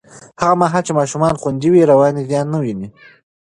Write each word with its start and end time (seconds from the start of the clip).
هغه 0.41 0.55
مهال 0.61 0.83
چې 0.87 0.91
ماشومان 0.99 1.33
خوندي 1.41 1.69
وي، 1.71 1.81
رواني 1.91 2.21
زیان 2.29 2.45
نه 2.53 2.57
ویني. 2.63 2.87